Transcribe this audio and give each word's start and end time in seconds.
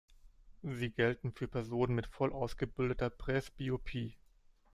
Sie 0.63 0.89
gelten 0.89 1.31
für 1.31 1.47
Personen 1.47 1.93
mit 1.93 2.07
voll 2.07 2.33
ausgebildeter 2.33 3.11
Presbyopie. 3.11 4.15